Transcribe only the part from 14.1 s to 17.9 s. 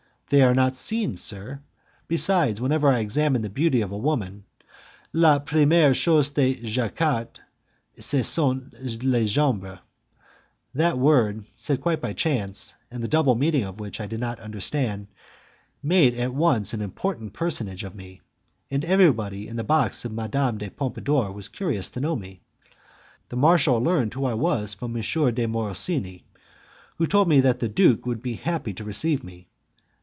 not understand, made at once an important personage